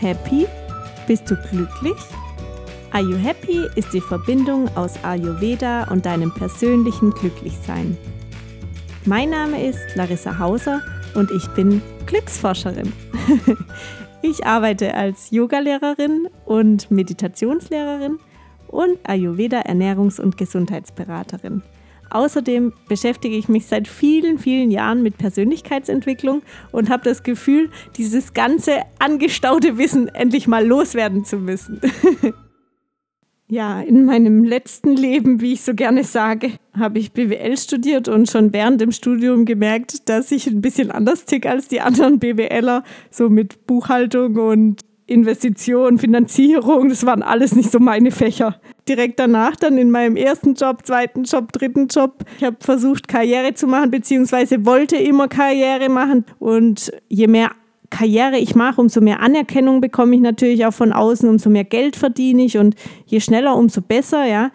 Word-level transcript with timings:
happy? 0.00 0.46
Bist 1.06 1.30
du 1.30 1.36
glücklich? 1.50 1.96
Are 2.92 3.02
You 3.02 3.16
Happy 3.16 3.66
ist 3.74 3.92
die 3.92 4.00
Verbindung 4.00 4.68
aus 4.76 5.02
Ayurveda 5.02 5.84
und 5.90 6.04
deinem 6.04 6.32
persönlichen 6.32 7.10
Glücklichsein. 7.10 7.96
Mein 9.06 9.30
Name 9.30 9.66
ist 9.66 9.80
Larissa 9.94 10.38
Hauser 10.38 10.82
und 11.14 11.30
ich 11.30 11.46
bin 11.54 11.80
Glücksforscherin. 12.06 12.92
ich 14.22 14.46
arbeite 14.46 14.94
als 14.94 15.30
Yogalehrerin 15.30 16.28
und 16.44 16.90
Meditationslehrerin 16.90 18.18
und 18.68 18.98
Ayurveda 19.04 19.62
Ernährungs- 19.62 20.20
und 20.20 20.36
Gesundheitsberaterin. 20.36 21.62
Außerdem 22.12 22.72
beschäftige 22.88 23.36
ich 23.36 23.48
mich 23.48 23.66
seit 23.66 23.88
vielen, 23.88 24.38
vielen 24.38 24.70
Jahren 24.70 25.02
mit 25.02 25.16
Persönlichkeitsentwicklung 25.16 26.42
und 26.70 26.90
habe 26.90 27.04
das 27.04 27.22
Gefühl, 27.22 27.70
dieses 27.96 28.34
ganze 28.34 28.82
angestaute 28.98 29.78
Wissen 29.78 30.08
endlich 30.08 30.46
mal 30.46 30.66
loswerden 30.66 31.24
zu 31.24 31.38
müssen. 31.38 31.80
ja, 33.48 33.80
in 33.80 34.04
meinem 34.04 34.44
letzten 34.44 34.94
Leben, 34.94 35.40
wie 35.40 35.54
ich 35.54 35.62
so 35.62 35.74
gerne 35.74 36.04
sage, 36.04 36.52
habe 36.78 36.98
ich 36.98 37.12
BWL 37.12 37.56
studiert 37.56 38.08
und 38.08 38.30
schon 38.30 38.52
während 38.52 38.80
dem 38.80 38.92
Studium 38.92 39.44
gemerkt, 39.46 40.08
dass 40.08 40.30
ich 40.32 40.46
ein 40.46 40.60
bisschen 40.60 40.90
anders 40.90 41.24
tick 41.24 41.46
als 41.46 41.68
die 41.68 41.80
anderen 41.80 42.18
BWLer, 42.18 42.84
so 43.10 43.30
mit 43.30 43.66
Buchhaltung 43.66 44.36
und 44.36 44.82
Investition, 45.06 45.98
Finanzierung, 45.98 46.88
das 46.88 47.04
waren 47.04 47.22
alles 47.22 47.54
nicht 47.54 47.70
so 47.70 47.78
meine 47.78 48.10
Fächer. 48.10 48.60
Direkt 48.88 49.20
danach 49.20 49.56
dann 49.56 49.78
in 49.78 49.90
meinem 49.90 50.16
ersten 50.16 50.54
Job, 50.54 50.84
zweiten 50.84 51.22
Job, 51.24 51.52
dritten 51.52 51.86
Job, 51.86 52.24
ich 52.38 52.44
habe 52.44 52.56
versucht, 52.60 53.06
Karriere 53.06 53.54
zu 53.54 53.66
machen, 53.66 53.90
beziehungsweise 53.90 54.66
wollte 54.66 54.96
immer 54.96 55.28
Karriere 55.28 55.88
machen. 55.88 56.24
Und 56.40 56.92
je 57.08 57.28
mehr 57.28 57.52
Karriere 57.90 58.38
ich 58.38 58.54
mache, 58.54 58.80
umso 58.80 59.00
mehr 59.00 59.20
Anerkennung 59.20 59.80
bekomme 59.80 60.16
ich 60.16 60.20
natürlich 60.20 60.66
auch 60.66 60.72
von 60.72 60.92
außen, 60.92 61.28
umso 61.28 61.50
mehr 61.50 61.64
Geld 61.64 61.94
verdiene 61.94 62.44
ich. 62.44 62.58
Und 62.58 62.74
je 63.06 63.20
schneller, 63.20 63.56
umso 63.56 63.82
besser, 63.82 64.24
ja 64.24 64.50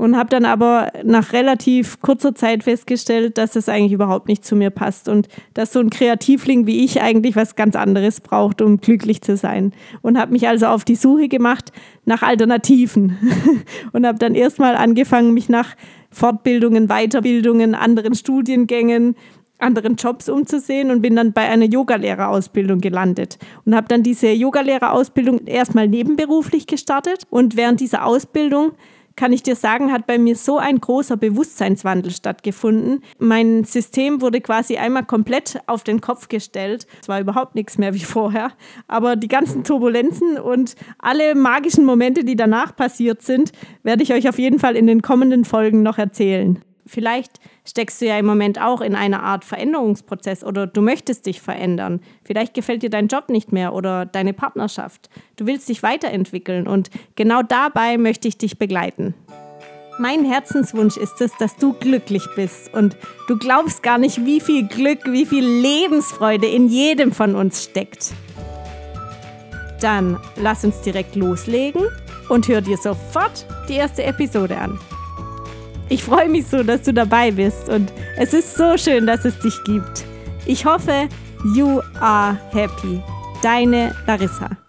und 0.00 0.16
habe 0.16 0.30
dann 0.30 0.46
aber 0.46 0.90
nach 1.04 1.34
relativ 1.34 2.00
kurzer 2.00 2.34
Zeit 2.34 2.64
festgestellt, 2.64 3.36
dass 3.36 3.52
das 3.52 3.68
eigentlich 3.68 3.92
überhaupt 3.92 4.28
nicht 4.28 4.46
zu 4.46 4.56
mir 4.56 4.70
passt 4.70 5.10
und 5.10 5.28
dass 5.52 5.74
so 5.74 5.80
ein 5.80 5.90
Kreativling 5.90 6.66
wie 6.66 6.82
ich 6.86 7.02
eigentlich 7.02 7.36
was 7.36 7.54
ganz 7.54 7.76
anderes 7.76 8.22
braucht, 8.22 8.62
um 8.62 8.80
glücklich 8.80 9.20
zu 9.20 9.36
sein. 9.36 9.74
Und 10.00 10.18
habe 10.18 10.32
mich 10.32 10.48
also 10.48 10.68
auf 10.68 10.86
die 10.86 10.96
Suche 10.96 11.28
gemacht 11.28 11.70
nach 12.06 12.22
Alternativen. 12.22 13.18
Und 13.92 14.06
habe 14.06 14.18
dann 14.18 14.34
erstmal 14.34 14.74
angefangen, 14.74 15.34
mich 15.34 15.50
nach 15.50 15.76
Fortbildungen, 16.10 16.88
Weiterbildungen, 16.88 17.74
anderen 17.74 18.14
Studiengängen, 18.14 19.16
anderen 19.58 19.96
Jobs 19.96 20.30
umzusehen 20.30 20.90
und 20.90 21.02
bin 21.02 21.14
dann 21.14 21.34
bei 21.34 21.42
einer 21.42 21.66
Yogalehrerausbildung 21.66 22.80
gelandet. 22.80 23.38
Und 23.66 23.74
habe 23.76 23.88
dann 23.88 24.02
diese 24.02 24.28
Yogalehrerausbildung 24.28 25.46
erstmal 25.46 25.88
nebenberuflich 25.88 26.66
gestartet. 26.66 27.24
Und 27.28 27.56
während 27.56 27.80
dieser 27.80 28.06
Ausbildung 28.06 28.72
kann 29.20 29.34
ich 29.34 29.42
dir 29.42 29.54
sagen, 29.54 29.92
hat 29.92 30.06
bei 30.06 30.16
mir 30.16 30.34
so 30.34 30.56
ein 30.56 30.80
großer 30.80 31.18
Bewusstseinswandel 31.18 32.10
stattgefunden. 32.10 33.04
Mein 33.18 33.64
System 33.64 34.22
wurde 34.22 34.40
quasi 34.40 34.78
einmal 34.78 35.04
komplett 35.04 35.60
auf 35.66 35.84
den 35.84 36.00
Kopf 36.00 36.28
gestellt. 36.28 36.86
Es 37.02 37.08
war 37.10 37.20
überhaupt 37.20 37.54
nichts 37.54 37.76
mehr 37.76 37.92
wie 37.92 37.98
vorher. 37.98 38.52
Aber 38.88 39.16
die 39.16 39.28
ganzen 39.28 39.62
Turbulenzen 39.62 40.38
und 40.38 40.74
alle 40.98 41.34
magischen 41.34 41.84
Momente, 41.84 42.24
die 42.24 42.34
danach 42.34 42.74
passiert 42.74 43.20
sind, 43.20 43.52
werde 43.82 44.02
ich 44.02 44.14
euch 44.14 44.26
auf 44.26 44.38
jeden 44.38 44.58
Fall 44.58 44.74
in 44.74 44.86
den 44.86 45.02
kommenden 45.02 45.44
Folgen 45.44 45.82
noch 45.82 45.98
erzählen. 45.98 46.58
Vielleicht 46.86 47.40
steckst 47.64 48.00
du 48.00 48.06
ja 48.06 48.18
im 48.18 48.26
Moment 48.26 48.60
auch 48.60 48.80
in 48.80 48.94
einer 48.94 49.22
Art 49.22 49.44
Veränderungsprozess 49.44 50.44
oder 50.44 50.66
du 50.66 50.80
möchtest 50.80 51.26
dich 51.26 51.40
verändern. 51.40 52.00
Vielleicht 52.24 52.54
gefällt 52.54 52.82
dir 52.82 52.90
dein 52.90 53.08
Job 53.08 53.28
nicht 53.28 53.52
mehr 53.52 53.74
oder 53.74 54.06
deine 54.06 54.32
Partnerschaft. 54.32 55.08
Du 55.36 55.46
willst 55.46 55.68
dich 55.68 55.82
weiterentwickeln 55.82 56.66
und 56.66 56.90
genau 57.16 57.42
dabei 57.42 57.98
möchte 57.98 58.28
ich 58.28 58.38
dich 58.38 58.58
begleiten. 58.58 59.14
Mein 59.98 60.24
Herzenswunsch 60.24 60.96
ist 60.96 61.20
es, 61.20 61.30
dass 61.38 61.56
du 61.56 61.74
glücklich 61.74 62.24
bist 62.34 62.72
und 62.72 62.96
du 63.28 63.36
glaubst 63.36 63.82
gar 63.82 63.98
nicht, 63.98 64.24
wie 64.24 64.40
viel 64.40 64.66
Glück, 64.66 65.00
wie 65.04 65.26
viel 65.26 65.44
Lebensfreude 65.44 66.46
in 66.46 66.68
jedem 66.68 67.12
von 67.12 67.34
uns 67.34 67.64
steckt. 67.64 68.12
Dann 69.82 70.18
lass 70.36 70.64
uns 70.64 70.80
direkt 70.80 71.16
loslegen 71.16 71.82
und 72.30 72.48
hör 72.48 72.62
dir 72.62 72.78
sofort 72.78 73.44
die 73.68 73.74
erste 73.74 74.02
Episode 74.02 74.56
an. 74.56 74.78
Ich 75.90 76.04
freue 76.04 76.28
mich 76.28 76.46
so, 76.46 76.62
dass 76.62 76.82
du 76.82 76.94
dabei 76.94 77.32
bist 77.32 77.68
und 77.68 77.92
es 78.16 78.32
ist 78.32 78.54
so 78.54 78.78
schön, 78.78 79.08
dass 79.08 79.24
es 79.24 79.36
dich 79.40 79.54
gibt. 79.64 80.04
Ich 80.46 80.64
hoffe, 80.64 81.08
you 81.56 81.80
are 82.00 82.38
happy. 82.52 83.02
Deine 83.42 83.92
Larissa. 84.06 84.59